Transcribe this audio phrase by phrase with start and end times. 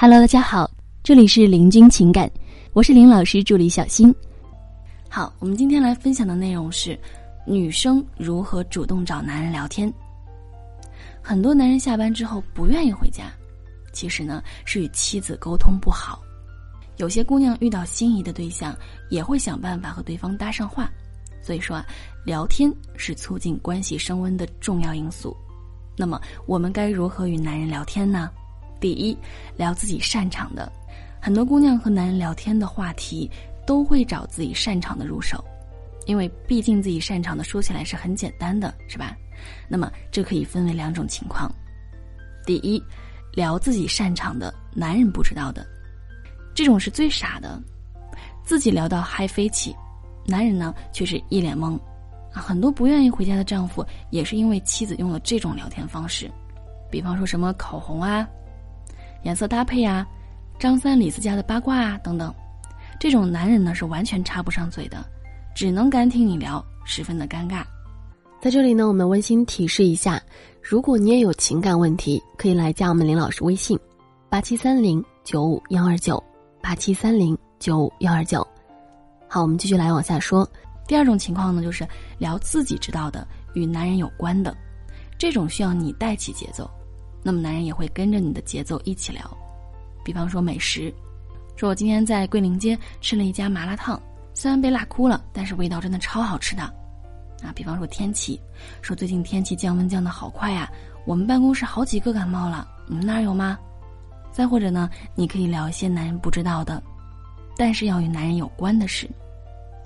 [0.00, 0.70] Hello，大家好，
[1.02, 2.30] 这里是林君情感，
[2.72, 4.14] 我是林老师助理小新。
[5.10, 6.96] 好，我们今天来分享的内容是
[7.44, 9.92] 女生如何主动找男人聊天。
[11.20, 13.24] 很多男人下班之后不愿意回家，
[13.92, 16.22] 其实呢是与妻子沟通不好。
[16.98, 18.72] 有些姑娘遇到心仪的对象，
[19.10, 20.88] 也会想办法和对方搭上话。
[21.42, 21.84] 所以说啊，
[22.24, 25.36] 聊天是促进关系升温的重要因素。
[25.96, 28.30] 那么，我们该如何与男人聊天呢？
[28.80, 29.16] 第一，
[29.56, 30.70] 聊自己擅长的。
[31.20, 33.30] 很多姑娘和男人聊天的话题，
[33.66, 35.44] 都会找自己擅长的入手，
[36.06, 39.16] 因为毕竟自己擅长的说起来是很简单的，是吧？
[39.68, 41.52] 那么，这可以分为两种情况。
[42.46, 42.82] 第一，
[43.34, 45.66] 聊自己擅长的，男人不知道的，
[46.54, 47.60] 这种是最傻的，
[48.44, 49.74] 自己聊到嗨飞起。
[50.24, 51.74] 男人呢，却是一脸懵，
[52.32, 56.30] 啊，很多不愿意回家的丈夫也是因为妻子用了这种聊天方式，
[56.90, 58.28] 比方说什么口红啊、
[59.22, 60.06] 颜色搭配啊、
[60.58, 62.34] 张三李四家的八卦啊等等，
[62.98, 65.04] 这种男人呢是完全插不上嘴的，
[65.54, 67.62] 只能干听你聊，十分的尴尬。
[68.40, 70.22] 在这里呢，我们温馨提示一下，
[70.62, 73.78] 如果你也有情感问题，可以来加我们林老师微信：
[74.28, 76.22] 八七三零九五幺二九
[76.62, 78.46] 八七三零九五幺二九。
[79.28, 80.48] 好，我们继续来往下说。
[80.86, 84.56] 第二种情况呢，就是聊自己知道的与男人有关的，
[85.18, 86.70] 这种需要你带起节奏，
[87.28, 89.20] 那么男人也会跟着你的节奏一起聊。
[90.02, 90.90] 比方说美食，
[91.56, 94.00] 说我今天在桂林街吃了一家麻辣烫，
[94.32, 96.62] 虽然被辣哭了，但是味道真的超好吃的。
[97.42, 98.40] 啊，比方说天气，
[98.80, 100.72] 说最近天气降温降的好快呀，
[101.04, 103.58] 我们办公室好几个感冒了，你们那儿有吗？
[104.32, 106.82] 再或者呢，你可以聊一些男人不知道的。
[107.58, 109.06] 但是要与男人有关的事，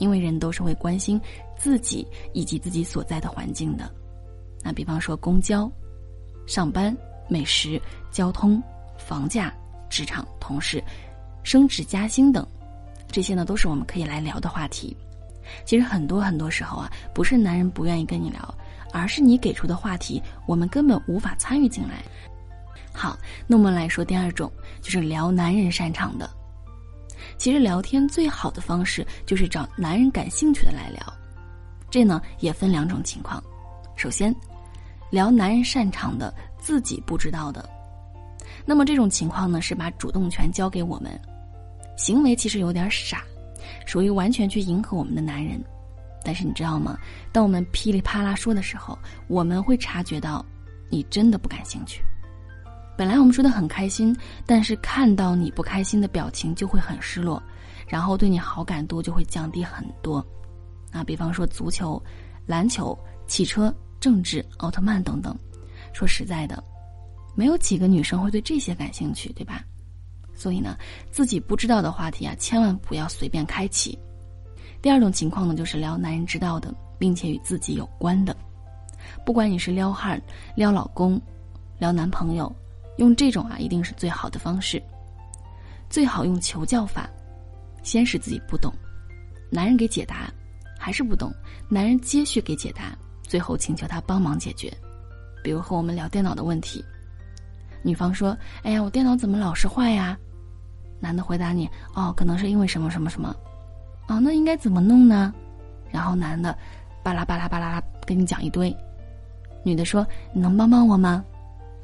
[0.00, 1.20] 因为人都是会关心
[1.56, 3.88] 自己以及自己所在的环境的。
[4.60, 5.70] 那比方说公交、
[6.48, 6.96] 上班、
[7.28, 8.62] 美食、交通、
[8.96, 9.52] 房价、
[9.88, 10.82] 职场、同事、
[11.42, 12.46] 升职加薪等，
[13.08, 14.96] 这些呢都是我们可以来聊的话题。
[15.64, 18.54] 其实很多很多时候啊，不是男人不愿意跟你聊，
[18.92, 22.02] 而是你给出的话题我们根本无法参与进来。
[22.92, 24.52] 好，那我们来说第二种，
[24.82, 26.28] 就是聊男人擅长的。
[27.36, 31.00] 其实聊天最好的方式就是找男人感兴趣的来聊，
[31.88, 33.42] 这呢也分两种情况。
[33.96, 34.34] 首先，
[35.10, 36.34] 聊男人擅长的、
[36.68, 37.66] 自己不知道的，
[38.66, 41.18] 那么这种情况呢是把主动权交给我们，
[41.96, 43.22] 行为其实有点傻，
[43.86, 45.58] 属于完全去迎合我们的男人。
[46.22, 46.98] 但是你知道吗？
[47.32, 48.98] 当我们噼里啪啦说的时候，
[49.28, 50.44] 我们会察觉到
[50.90, 52.02] 你真的不感兴趣。
[52.98, 54.14] 本来我们说的很开心，
[54.44, 57.42] 但是看到你不开心的表情就会很失落，
[57.86, 60.18] 然后对你好感度就会降低很多。
[60.92, 61.98] 啊，比方说足球、
[62.44, 62.94] 篮球、
[63.26, 65.34] 汽车、政治、奥特曼等等。
[65.92, 66.62] 说实在的，
[67.34, 69.64] 没有几个女生会对这些感兴趣，对吧？
[70.34, 70.76] 所以呢，
[71.10, 73.98] 自己不知道的话题啊，千万不要随便开启。
[74.80, 78.36] 第二种情况呢，就是聊男人知道的，并且与自己有关的。
[79.24, 80.20] 不管你是撩汉、
[80.54, 81.20] 撩老公、
[81.78, 82.54] 撩男朋友。
[82.98, 84.82] 用这种啊，一定是最好的方式。
[85.88, 87.08] 最好用求教法，
[87.84, 88.74] 先是自己不懂，
[89.52, 90.28] 男人给解答，
[90.76, 91.32] 还是不懂，
[91.68, 94.76] 男人接续给解答，最后请求他帮忙解决。
[95.42, 96.84] 比如和我们聊电脑的问题，
[97.82, 100.18] 女方说：“哎呀，我电脑怎么老是坏呀？”
[101.00, 103.34] 男的回答你：“哦，可能是因为什么什么什么。”
[104.08, 105.32] 哦，那应该怎么弄呢？
[105.90, 106.56] 然后男的
[107.02, 108.74] 巴拉巴拉巴拉拉跟你讲一堆，
[109.62, 111.24] 女的说：“你能帮帮我吗？”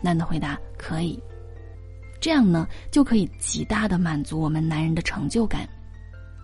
[0.00, 1.22] 男的回答：“可以。”
[2.20, 5.68] 这样呢，就可以极大的满足我们男人的成就感，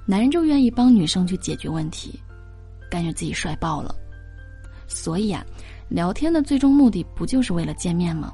[0.06, 2.20] 男人就愿意帮女生去解决问题，
[2.90, 3.94] 感觉自己帅爆了。
[4.88, 5.44] 所以啊，
[5.88, 8.32] 聊天的最终目的不就是为了见面吗？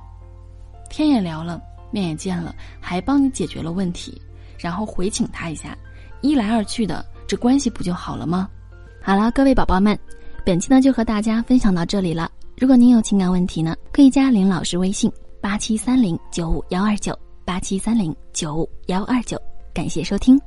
[0.89, 1.61] 天也聊了，
[1.91, 4.19] 面也见了，还帮你解决了问题，
[4.57, 5.77] 然后回请他一下，
[6.23, 8.49] 一来二去的，这关系不就好了吗？
[9.03, 9.99] 好了，各位宝宝们，
[10.47, 12.31] 本期呢就和大家分享到这里了。
[12.57, 19.37] 如果您有情感问题呢，可以加林老师微信八七三零九五幺二九八七三零九五幺二九，
[19.75, 20.41] 感谢收听。